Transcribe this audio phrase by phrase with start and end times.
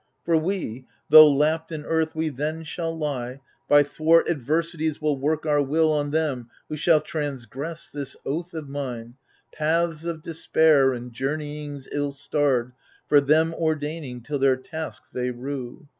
[0.25, 5.45] For we» though lapped in earth we then shall lie, By thwart adversities will work
[5.45, 9.13] our will On them who shall transgress this oath of mine,
[9.53, 12.71] Paths of despair and joumeyings ill starred
[13.07, 15.87] For them ordaining, till their task they rue.